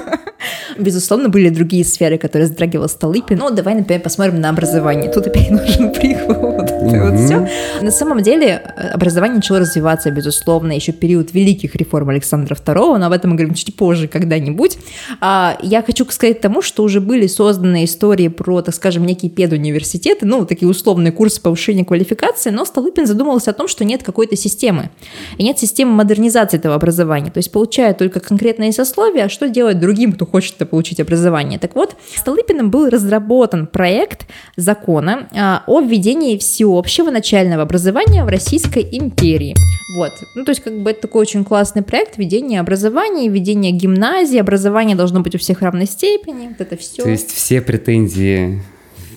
Безусловно, 0.79 1.29
были 1.29 1.49
другие 1.49 1.83
сферы, 1.83 2.17
которые 2.17 2.47
затрагивал 2.47 2.87
Столыпин. 2.89 3.37
Ну, 3.37 3.49
давай, 3.51 3.75
например, 3.75 4.01
посмотрим 4.01 4.39
на 4.41 4.49
образование. 4.49 5.11
Тут 5.11 5.27
опять 5.27 5.49
нужен 5.51 5.91
приход. 5.91 6.71
вот 6.81 7.19
все. 7.19 7.47
На 7.81 7.91
самом 7.91 8.21
деле 8.21 8.61
э, 8.77 8.87
образование 8.89 9.35
начало 9.35 9.59
развиваться, 9.59 10.11
безусловно, 10.11 10.71
еще 10.71 10.91
период 10.91 11.33
великих 11.33 11.75
реформ 11.75 12.09
Александра 12.09 12.55
II, 12.55 12.97
но 12.97 13.05
об 13.05 13.11
этом 13.11 13.31
мы 13.31 13.35
говорим 13.37 13.53
чуть 13.53 13.75
позже 13.75 14.07
когда-нибудь. 14.07 14.77
А, 15.21 15.57
Я 15.61 15.81
хочу 15.81 16.05
сказать 16.09 16.41
тому, 16.41 16.61
что 16.61 16.83
уже 16.83 17.01
были 17.01 17.27
созданы 17.27 17.83
истории 17.85 18.27
про, 18.27 18.61
так 18.61 18.75
скажем, 18.75 19.05
некие 19.05 19.29
педуниверситеты, 19.29 20.25
ну, 20.25 20.45
такие 20.45 20.69
условные 20.69 21.11
курсы 21.11 21.41
повышения 21.41 21.85
квалификации, 21.85 22.49
но 22.49 22.65
Столыпин 22.65 23.05
задумался 23.05 23.51
о 23.51 23.53
том, 23.53 23.67
что 23.67 23.85
нет 23.85 24.03
какой-то 24.03 24.35
системы. 24.35 24.89
И 25.37 25.43
нет 25.43 25.59
системы 25.59 25.91
модернизации 25.93 26.57
этого 26.57 26.75
образования. 26.75 27.31
То 27.31 27.37
есть 27.37 27.51
получая 27.51 27.93
только 27.93 28.19
конкретные 28.19 28.71
сословия, 28.71 29.25
а 29.25 29.29
что 29.29 29.49
делать 29.49 29.79
другим, 29.79 30.13
кто 30.13 30.25
хочет 30.25 30.55
получить 30.69 30.99
образование? 30.99 31.59
Так 31.59 31.75
вот, 31.75 31.95
Столыпиным 32.15 32.71
был 32.71 32.89
разработан 32.89 33.67
проект 33.67 34.27
закона 34.55 35.27
а, 35.35 35.63
о 35.67 35.81
введении 35.81 36.37
всеобщего 36.37 37.11
начального 37.11 37.63
образования 37.63 38.23
в 38.23 38.27
Российской 38.27 38.87
империи. 38.91 39.55
Вот. 39.97 40.11
Ну, 40.35 40.45
то 40.45 40.51
есть, 40.51 40.61
как 40.61 40.79
бы 40.81 40.91
это 40.91 41.01
такой 41.01 41.21
очень 41.21 41.43
классный 41.43 41.81
проект 41.81 42.17
введения 42.17 42.59
образования, 42.59 43.27
введения 43.27 43.71
гимназии, 43.71 44.37
образование 44.37 44.95
должно 44.95 45.21
быть 45.21 45.35
у 45.35 45.37
всех 45.37 45.61
равной 45.61 45.87
степени, 45.87 46.49
вот 46.49 46.61
это 46.61 46.77
все. 46.77 47.03
То 47.03 47.09
есть 47.09 47.31
все 47.31 47.61
претензии 47.61 48.61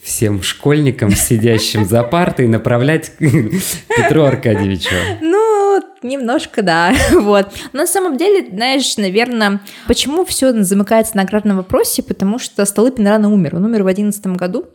всем 0.02 0.42
школьникам, 0.42 1.12
сидящим 1.12 1.84
за 1.84 2.02
партой, 2.02 2.48
направлять 2.48 3.12
Петру 3.18 4.24
Аркадьевичу. 4.24 4.94
Ну, 5.20 5.80
немножко, 6.02 6.62
да. 6.62 6.92
Вот. 7.12 7.48
Но 7.72 7.80
на 7.80 7.86
самом 7.86 8.16
деле, 8.16 8.48
знаешь, 8.50 8.96
наверное, 8.96 9.60
почему 9.86 10.24
все 10.24 10.52
замыкается 10.62 11.16
на 11.16 11.22
аграрном 11.22 11.58
вопросе? 11.58 12.02
Потому 12.02 12.38
что 12.38 12.64
Столыпин 12.64 13.06
рано 13.06 13.32
умер. 13.32 13.56
Он 13.56 13.64
умер 13.64 13.84
в 13.84 13.86
11 13.86 14.26
году. 14.28 14.66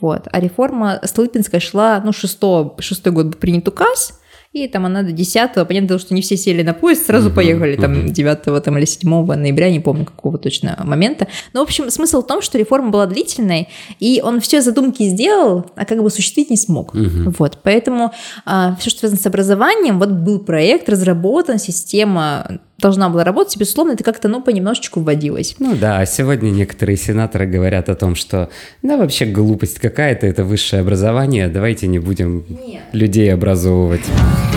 Вот. 0.00 0.28
А 0.32 0.40
реформа 0.40 1.00
Столыпинская 1.04 1.60
шла, 1.60 2.00
ну, 2.02 2.12
шестой, 2.12 2.72
шестой 2.78 3.12
год 3.12 3.26
был 3.26 3.38
принят 3.38 3.68
указ, 3.68 4.19
и 4.52 4.66
там 4.66 4.84
она 4.84 5.02
до 5.02 5.12
10 5.12 5.52
понятно, 5.68 5.98
что 5.98 6.12
не 6.12 6.22
все 6.22 6.36
сели 6.36 6.62
на 6.62 6.74
поезд, 6.74 7.06
сразу 7.06 7.26
Мгм, 7.26 7.36
поехали, 7.36 7.76
там, 7.76 7.92
мгм. 7.92 8.12
9 8.12 8.62
там, 8.64 8.78
или 8.78 8.84
7 8.84 9.36
ноября, 9.36 9.70
не 9.70 9.78
помню 9.78 10.04
какого 10.04 10.38
точно 10.38 10.76
момента. 10.84 11.28
Но, 11.52 11.60
в 11.60 11.62
общем, 11.64 11.88
смысл 11.90 12.22
в 12.22 12.26
том, 12.26 12.42
что 12.42 12.58
реформа 12.58 12.90
была 12.90 13.06
длительной, 13.06 13.68
и 14.00 14.20
он 14.24 14.40
все 14.40 14.60
задумки 14.60 15.04
сделал, 15.04 15.66
а 15.76 15.84
как 15.84 16.00
бы 16.00 16.06
осуществить 16.06 16.50
не 16.50 16.56
смог. 16.56 16.94
Мгм. 16.94 17.34
Вот, 17.38 17.58
поэтому 17.62 18.12
все, 18.44 18.90
что 18.90 19.00
связано 19.00 19.20
с 19.20 19.26
образованием, 19.26 19.98
вот 20.00 20.10
был 20.10 20.40
проект, 20.40 20.88
разработан, 20.88 21.58
система 21.58 22.58
должна 22.80 23.08
была 23.08 23.24
работать, 23.24 23.56
и, 23.56 23.58
безусловно, 23.58 23.92
это 23.92 24.04
как-то, 24.04 24.28
ну, 24.28 24.42
понемножечку 24.42 25.00
вводилось. 25.00 25.56
Ну 25.58 25.76
да, 25.76 25.98
а 25.98 26.06
сегодня 26.06 26.50
некоторые 26.50 26.96
сенаторы 26.96 27.46
говорят 27.46 27.88
о 27.88 27.94
том, 27.94 28.14
что 28.14 28.50
да, 28.82 28.96
вообще 28.96 29.26
глупость 29.26 29.78
какая-то, 29.78 30.26
это 30.26 30.44
высшее 30.44 30.82
образование, 30.82 31.48
давайте 31.48 31.86
не 31.86 31.98
будем 31.98 32.44
людей 32.92 33.32
образовывать. 33.32 34.02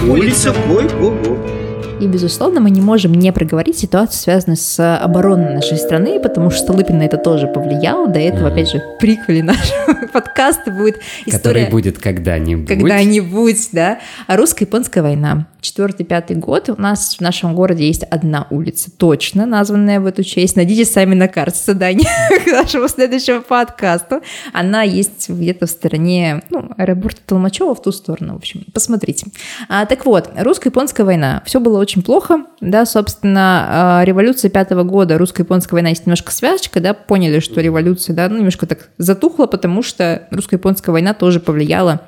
Улица 0.08 0.53
Кой-Гого. 0.68 1.62
И, 2.00 2.07
безусловно, 2.07 2.59
мы 2.59 2.69
не 2.69 2.81
можем 2.81 3.13
не 3.13 3.31
проговорить 3.31 3.77
ситуацию, 3.77 4.21
связанную 4.21 4.57
с 4.57 4.97
обороной 4.97 5.53
нашей 5.53 5.77
страны, 5.77 6.19
потому 6.19 6.50
что 6.50 6.63
Столыпин 6.63 6.97
на 6.97 7.03
это 7.03 7.17
тоже 7.17 7.47
повлиял. 7.47 8.07
До 8.07 8.19
этого, 8.19 8.50
опять 8.50 8.71
же, 8.71 8.79
в 8.79 9.00
приквеле 9.00 9.43
нашего 9.43 10.07
подкаста 10.13 10.71
будет 10.71 10.97
Который 11.25 11.38
история... 11.38 11.69
будет 11.69 12.00
когда-нибудь. 12.00 12.67
Когда-нибудь, 12.67 13.69
да. 13.71 14.00
А 14.27 14.35
русско-японская 14.35 15.03
война. 15.03 15.47
Четвертый-пятый 15.62 16.35
год. 16.35 16.69
У 16.69 16.81
нас 16.81 17.15
в 17.15 17.21
нашем 17.21 17.55
городе 17.55 17.88
есть 17.88 18.03
одна 18.03 18.47
улица, 18.50 18.91
точно 18.91 19.45
названная 19.45 20.01
в 20.01 20.05
эту 20.05 20.23
честь. 20.23 20.57
Найдите 20.57 20.83
сами 20.83 21.15
на 21.15 21.29
карте 21.29 21.59
задание 21.63 22.07
к 22.43 22.47
нашему 22.51 22.89
следующему 22.89 23.41
подкасту. 23.41 24.21
Она 24.51 24.83
есть 24.83 25.29
где-то 25.29 25.67
в 25.67 25.69
стороне, 25.69 26.43
ну, 26.50 26.69
аэропорта 26.77 27.21
Толмачева 27.25 27.75
в 27.75 27.81
ту 27.81 27.93
сторону, 27.93 28.33
в 28.33 28.38
общем. 28.38 28.65
Посмотрите. 28.73 29.27
А, 29.69 29.85
так 29.85 30.05
вот, 30.05 30.31
русско-японская 30.35 31.05
война. 31.05 31.41
Все 31.45 31.62
было 31.62 31.79
очень 31.84 32.02
плохо, 32.02 32.46
да, 32.62 32.86
собственно, 32.86 34.00
а, 34.00 34.04
революция 34.04 34.50
пятого 34.50 34.84
года, 34.84 35.18
русско-японская 35.18 35.75
война 35.75 35.90
есть 35.90 36.06
немножко 36.06 36.32
связочка, 36.32 36.80
да, 36.80 36.94
поняли, 36.94 37.40
что 37.40 37.62
революция, 37.62 38.16
да, 38.16 38.28
ну, 38.30 38.38
немножко 38.38 38.66
так 38.66 38.90
затухла, 38.98 39.46
потому 39.46 39.84
что 39.84 40.28
русско-японская 40.32 40.92
война 40.92 41.13
тоже 41.13 41.40
повлияла 41.40 42.02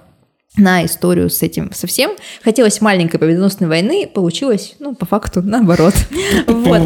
на 0.57 0.85
историю 0.85 1.29
с 1.29 1.41
этим 1.41 1.71
совсем. 1.73 2.11
Хотелось 2.43 2.81
маленькой 2.81 3.19
победоносной 3.19 3.67
войны, 3.67 4.09
получилось, 4.11 4.75
ну, 4.79 4.95
по 4.95 5.05
факту, 5.05 5.41
наоборот. 5.41 5.93
Вот, 6.47 6.81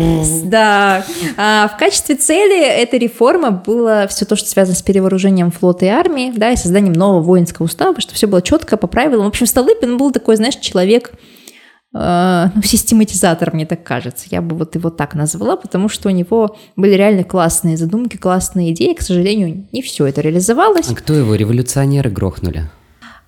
да. 0.49 1.05
А 1.37 1.67
в 1.67 1.77
качестве 1.77 2.15
цели 2.15 2.65
этой 2.65 2.99
реформы 2.99 3.51
было 3.51 4.07
все 4.09 4.25
то, 4.25 4.35
что 4.35 4.49
связано 4.49 4.75
с 4.75 4.81
перевооружением 4.81 5.51
флота 5.51 5.85
и 5.85 5.89
армии, 5.89 6.33
да, 6.35 6.51
и 6.51 6.57
созданием 6.57 6.93
нового 6.93 7.21
воинского 7.21 7.65
устава, 7.65 7.99
чтобы 8.01 8.15
все 8.15 8.27
было 8.27 8.41
четко, 8.41 8.75
по 8.75 8.87
правилам. 8.87 9.25
В 9.25 9.29
общем, 9.29 9.45
Столыпин 9.45 9.97
был 9.97 10.11
такой, 10.11 10.35
знаешь, 10.35 10.55
человек, 10.55 11.11
ну, 11.91 12.61
систематизатор, 12.63 13.53
мне 13.53 13.65
так 13.65 13.83
кажется. 13.83 14.27
Я 14.29 14.41
бы 14.41 14.55
вот 14.55 14.75
его 14.75 14.89
так 14.89 15.15
назвала, 15.15 15.55
потому 15.55 15.89
что 15.89 16.09
у 16.09 16.11
него 16.11 16.55
были 16.75 16.93
реально 16.93 17.23
классные 17.23 17.77
задумки, 17.77 18.17
классные 18.17 18.71
идеи. 18.73 18.93
К 18.93 19.01
сожалению, 19.01 19.67
не 19.71 19.81
все 19.81 20.05
это 20.05 20.21
реализовалось. 20.21 20.89
А 20.89 20.95
кто 20.95 21.13
его, 21.13 21.35
революционеры 21.35 22.09
грохнули? 22.09 22.69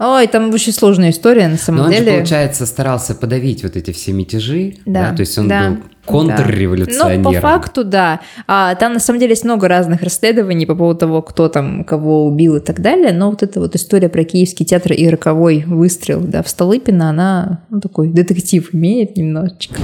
Ой, 0.04 0.26
там 0.26 0.52
очень 0.52 0.74
сложная 0.74 1.12
история, 1.12 1.44
на 1.44 1.52
Но 1.52 1.58
самом 1.58 1.86
он 1.86 1.92
же, 1.92 2.00
деле. 2.00 2.14
получается, 2.18 2.66
старался 2.66 3.14
подавить 3.14 3.62
вот 3.62 3.76
эти 3.76 3.92
все 3.92 4.14
мятежи, 4.14 4.78
Да, 4.88 5.12
да, 5.12 5.16
то 5.16 5.20
есть 5.20 5.38
он 5.38 5.48
да, 5.48 5.70
был 5.70 5.76
да. 5.76 5.82
контрреволюционером. 6.06 7.22
Ну, 7.22 7.34
по 7.34 7.40
факту, 7.40 7.84
да. 7.84 8.20
А, 8.48 8.74
там, 8.74 8.94
на 8.94 9.00
самом 9.00 9.20
деле, 9.20 9.34
есть 9.34 9.44
много 9.44 9.68
разных 9.68 10.02
расследований 10.02 10.66
по 10.66 10.74
поводу 10.74 11.02
того, 11.02 11.22
кто 11.22 11.50
там 11.50 11.84
кого 11.84 12.26
убил 12.26 12.56
и 12.56 12.60
так 12.60 12.82
далее, 12.82 13.14
но 13.14 13.30
вот 13.30 13.44
эта 13.44 13.60
вот 13.60 13.76
история 13.76 14.10
про 14.10 14.24
Киевский 14.24 14.66
театр 14.66 14.94
и 14.94 15.08
роковой 15.08 15.66
выстрел, 15.68 16.20
да, 16.20 16.42
в 16.42 16.50
Столыпина, 16.50 17.12
она, 17.12 17.62
ну, 17.70 17.80
такой 17.80 18.10
детектив 18.10 18.74
имеет 18.74 19.18
немножечко. 19.18 19.76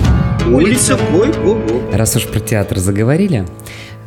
Улица. 0.47 0.97
Раз 1.93 2.15
уж 2.15 2.25
про 2.25 2.39
театр 2.39 2.79
заговорили, 2.79 3.45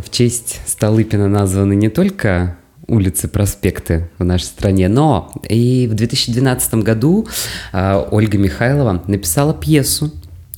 в 0.04 0.10
честь 0.10 0.60
Столыпина 0.66 1.28
названы 1.28 1.74
не 1.74 1.88
только 1.88 2.56
улицы, 2.90 3.28
проспекты 3.28 4.10
в 4.18 4.24
нашей 4.24 4.44
стране, 4.44 4.88
но 4.88 5.32
и 5.48 5.88
в 5.90 5.94
2012 5.94 6.74
году 6.74 7.26
а, 7.72 8.06
Ольга 8.10 8.38
Михайлова 8.38 9.02
написала 9.06 9.54
пьесу 9.54 10.12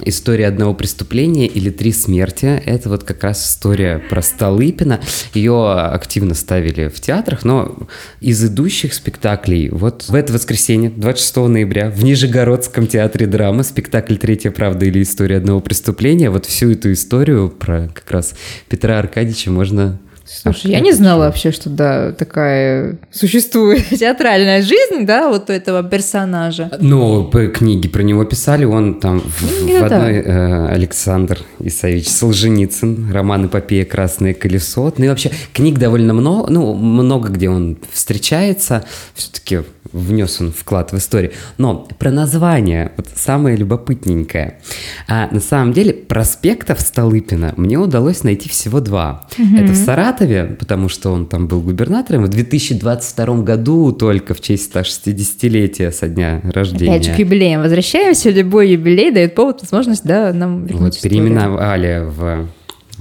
История 0.04 0.48
одного 0.48 0.74
преступления 0.74 1.46
или 1.46 1.70
три 1.70 1.92
смерти. 1.92 2.60
Это 2.64 2.88
вот 2.88 3.04
как 3.04 3.22
раз 3.22 3.48
история 3.48 3.98
про 3.98 4.20
Столыпина. 4.20 5.00
Ее 5.32 5.72
активно 5.72 6.34
ставили 6.34 6.88
в 6.88 7.00
театрах, 7.00 7.44
но 7.44 7.76
из 8.20 8.44
идущих 8.44 8.94
спектаклей 8.94 9.68
вот 9.68 10.08
в 10.08 10.14
это 10.14 10.32
воскресенье, 10.32 10.90
26 10.90 11.36
ноября, 11.36 11.90
в 11.90 12.02
Нижегородском 12.02 12.86
театре 12.86 13.26
драмы 13.26 13.62
спектакль 13.62 14.16
«Третья 14.16 14.50
правда» 14.50 14.86
или 14.86 15.02
«История 15.02 15.36
одного 15.36 15.60
преступления». 15.60 16.30
Вот 16.30 16.46
всю 16.46 16.72
эту 16.72 16.92
историю 16.92 17.50
про 17.50 17.88
как 17.88 18.10
раз 18.10 18.34
Петра 18.68 18.98
Аркадьевича 18.98 19.50
можно 19.50 20.00
Слушай, 20.24 20.70
я 20.70 20.80
не 20.80 20.92
знала 20.92 21.26
вообще, 21.26 21.50
что 21.50 21.68
да, 21.68 22.12
такая 22.12 22.98
существует 23.10 23.88
театральная 23.98 24.62
жизнь, 24.62 25.04
да, 25.04 25.28
вот 25.28 25.50
у 25.50 25.52
этого 25.52 25.82
персонажа. 25.82 26.70
Ну, 26.80 27.30
книги 27.30 27.88
про 27.88 28.02
него 28.02 28.24
писали, 28.24 28.64
он 28.64 29.00
там 29.00 29.20
в, 29.20 29.42
в 29.42 29.66
Ну, 29.66 29.80
да. 29.80 29.86
одной 29.86 30.14
э, 30.14 30.66
Александр 30.68 31.38
Исаевич 31.60 32.08
Солженицын, 32.08 33.10
роман 33.12 33.46
«Эпопея. 33.46 33.84
Красное 33.84 34.34
колесо». 34.34 34.92
Ну 34.96 35.04
и 35.04 35.08
вообще 35.08 35.30
книг 35.52 35.78
довольно 35.78 36.12
много, 36.14 36.50
ну, 36.50 36.74
много 36.74 37.28
где 37.28 37.48
он 37.48 37.78
встречается, 37.92 38.84
все-таки 39.14 39.60
внес 39.92 40.40
он 40.40 40.52
вклад 40.52 40.92
в 40.92 40.96
историю. 40.98 41.32
Но 41.58 41.86
про 41.98 42.10
название, 42.10 42.92
вот 42.96 43.08
самое 43.14 43.56
любопытненькое. 43.56 44.60
А 45.08 45.28
на 45.30 45.40
самом 45.40 45.72
деле 45.72 45.92
проспектов 45.92 46.80
Столыпина 46.80 47.54
мне 47.56 47.78
удалось 47.78 48.24
найти 48.24 48.48
всего 48.48 48.80
два. 48.80 49.26
Это 49.36 49.72
в 49.72 49.76
Саратове, 49.76 50.12
потому 50.59 50.88
что 50.88 51.11
он 51.11 51.26
там 51.26 51.47
был 51.47 51.61
губернатором, 51.61 52.25
в 52.25 52.28
2022 52.28 53.42
году 53.42 53.92
только 53.92 54.35
в 54.35 54.40
честь 54.40 54.73
160-летия 54.73 55.90
со 55.90 56.09
дня 56.09 56.40
рождения. 56.45 56.92
Опять 56.92 57.07
же, 57.07 57.14
к 57.14 57.19
юбилеям 57.19 57.62
возвращаемся, 57.62 58.31
любой 58.31 58.71
юбилей 58.71 59.11
дает 59.11 59.35
повод, 59.35 59.61
возможность, 59.62 60.04
да, 60.04 60.33
нам 60.33 60.66
вернуть 60.66 60.95
Вот 60.95 61.02
переименовали 61.02 62.04
в 62.04 62.49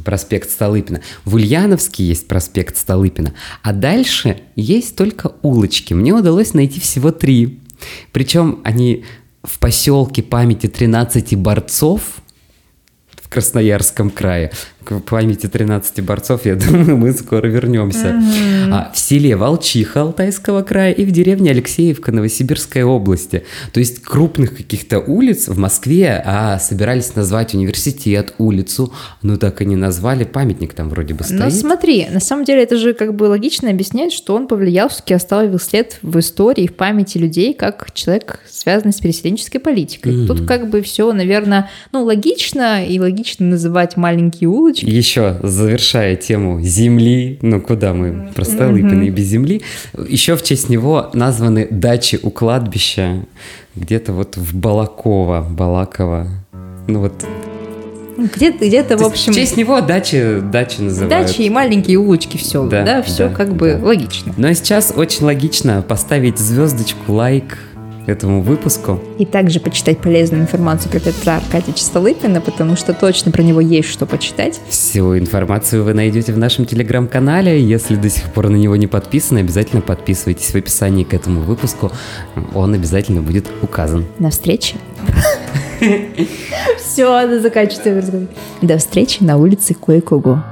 проспект 0.04 0.50
Столыпина. 0.50 1.02
В 1.26 1.36
Ульяновске 1.36 2.04
есть 2.04 2.28
проспект 2.28 2.78
Столыпина, 2.78 3.34
а 3.64 3.74
дальше 3.74 4.42
есть 4.56 4.96
только 4.96 5.34
улочки. 5.42 5.94
Мне 5.94 6.14
удалось 6.14 6.54
найти 6.54 6.80
всего 6.80 7.12
три. 7.12 7.60
Причем 8.12 8.60
они 8.64 9.04
в 9.44 9.60
поселке 9.60 10.22
памяти 10.24 10.68
13 10.68 11.36
борцов 11.36 12.22
в 13.16 13.30
Красноярском 13.30 14.10
крае. 14.10 14.52
К 14.84 15.00
памяти 15.00 15.48
13 15.48 16.04
борцов, 16.04 16.46
я 16.46 16.56
думаю, 16.72 16.98
мы 16.98 17.12
скоро 17.14 17.48
вернемся. 17.48 18.22
А, 18.72 18.92
в 18.94 18.98
селе 18.98 19.36
Волчиха 19.36 20.02
Алтайского 20.02 20.62
края 20.64 20.92
и 20.92 21.06
в 21.06 21.12
деревне 21.12 21.52
Алексеевка 21.52 22.12
Новосибирской 22.12 22.84
области. 22.84 23.44
То 23.74 23.80
есть 23.80 24.02
крупных 24.02 24.56
каких-то 24.58 25.00
улиц 25.00 25.48
в 25.48 25.58
Москве, 25.58 26.22
а 26.26 26.60
собирались 26.60 27.16
назвать 27.16 27.54
университет, 27.54 28.34
улицу, 28.38 28.94
ну 29.22 29.38
так 29.38 29.62
и 29.62 29.66
не 29.66 29.76
назвали, 29.76 30.24
памятник 30.24 30.74
там 30.74 30.90
вроде 30.90 31.14
бы 31.14 31.26
Но 31.30 31.50
стоит. 31.50 31.54
смотри, 31.54 32.08
на 32.12 32.20
самом 32.20 32.46
деле 32.46 32.64
это 32.64 32.78
же 32.78 32.94
как 32.94 33.16
бы 33.16 33.26
логично 33.26 33.70
объяснять, 33.70 34.14
что 34.14 34.36
он 34.36 34.48
повлиял, 34.48 34.90
все-таки 34.90 35.14
оставил 35.14 35.60
след 35.60 35.98
в 36.02 36.20
истории, 36.20 36.68
в 36.68 36.74
памяти 36.74 37.18
людей, 37.18 37.54
как 37.54 37.94
человек, 37.94 38.40
связанный 38.50 38.94
с 38.94 39.00
переселенческой 39.00 39.60
политикой. 39.60 40.14
Мгм. 40.14 40.28
Тут 40.28 40.46
как 40.48 40.70
бы 40.70 40.82
все, 40.82 41.12
наверное, 41.14 41.70
ну, 41.92 42.04
логично, 42.04 42.86
и 42.86 43.00
логично 43.00 43.46
называть 43.46 43.98
маленькие 43.98 44.50
улочки. 44.72 44.86
Еще 44.90 45.38
завершая 45.44 46.16
тему 46.16 46.62
земли, 46.62 47.38
ну 47.42 47.62
куда 47.62 47.94
мы, 47.94 48.32
просто 48.36 48.56
Столыпина 48.56 49.04
и 49.04 49.10
без 49.10 49.26
земли, 49.26 49.62
еще 50.08 50.36
в 50.36 50.44
честь 50.44 50.70
него 50.70 51.10
названы 51.14 51.68
дачи 51.70 52.20
у 52.22 52.30
кладбища, 52.30 53.26
где-то 53.76 54.14
вот 54.14 54.38
в 54.38 54.56
Балаково, 54.56 55.46
Балаково. 55.50 56.28
Ну 56.88 57.00
вот, 57.00 57.14
Где-то, 58.18 58.68
где-то, 58.68 58.98
в 58.98 59.04
общем, 59.04 59.32
в 59.32 59.36
честь 59.36 59.56
него 59.58 59.80
дачи, 59.82 60.40
дачи 60.42 60.82
называют. 60.82 61.10
дачи 61.28 61.42
и 61.42 61.50
маленькие 61.50 61.98
улочки 61.98 62.38
в 62.38 62.42
селах, 62.42 62.70
Да, 62.70 62.84
да, 62.84 63.02
все 63.02 63.30
да, 63.30 63.36
как 63.36 63.54
бы 63.56 63.78
да. 63.80 63.86
логично. 63.88 64.34
Но 64.38 64.52
сейчас 64.54 64.94
очень 64.96 65.26
логично 65.26 65.82
поставить 65.88 66.38
звездочку, 66.38 67.14
лайк 67.14 67.58
этому 68.12 68.42
выпуску. 68.42 69.00
И 69.18 69.26
также 69.26 69.60
почитать 69.60 70.00
полезную 70.00 70.44
информацию 70.44 70.92
про 70.92 71.00
Петра 71.00 71.38
Аркадьевича 71.38 71.84
Столыпина, 71.84 72.42
потому 72.42 72.76
что 72.76 72.94
точно 72.94 73.32
про 73.32 73.42
него 73.42 73.62
есть 73.62 73.90
что 73.90 74.06
почитать. 74.06 74.60
Всю 74.70 75.18
информацию 75.18 75.84
вы 75.84 75.94
найдете 75.94 76.34
в 76.34 76.38
нашем 76.38 76.66
телеграм-канале. 76.66 77.62
Если 77.62 77.96
до 77.96 78.10
сих 78.10 78.26
пор 78.26 78.50
на 78.50 78.56
него 78.56 78.76
не 78.76 78.88
подписаны, 78.88 79.40
обязательно 79.40 79.82
подписывайтесь 79.82 80.52
в 80.52 80.56
описании 80.56 81.04
к 81.04 81.14
этому 81.14 81.42
выпуску. 81.42 81.92
Он 82.54 82.74
обязательно 82.74 83.22
будет 83.22 83.48
указан. 83.62 84.06
До 84.20 84.30
встречи. 84.30 84.76
Все, 86.78 87.10
надо 87.10 87.40
заканчивать 87.40 87.86
разговор. 87.88 88.28
До 88.62 88.78
встречи 88.78 89.24
на 89.24 89.38
улице 89.38 89.74
Кое-Кого. 89.74 90.44